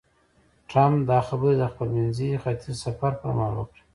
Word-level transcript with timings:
ټرمپ 0.69 0.99
دا 1.09 1.19
خبرې 1.27 1.55
د 1.57 1.63
خپل 1.71 1.87
منځني 1.97 2.37
ختیځ 2.43 2.75
سفر 2.85 3.11
پر 3.21 3.29
مهال 3.37 3.53
وکړې. 3.57 3.81